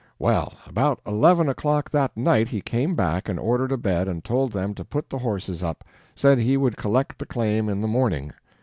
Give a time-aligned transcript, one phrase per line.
[0.17, 4.51] "Well, about eleven o'clock that night he came back and ordered a bed and told
[4.51, 5.83] them to put the horses up
[6.15, 8.31] said he would collect the claim in the morning.